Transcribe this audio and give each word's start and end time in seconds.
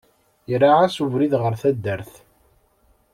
Iraε-as 0.53 0.95
ubrid 1.03 1.33
ɣer 1.41 1.53
taddart. 1.61 2.13